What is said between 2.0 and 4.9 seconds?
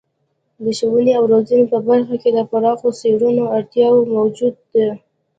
کې د پراخو څیړنو اړتیا موجوده ده.